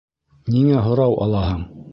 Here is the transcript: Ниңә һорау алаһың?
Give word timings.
Ниңә 0.55 0.81
һорау 0.87 1.17
алаһың? 1.27 1.65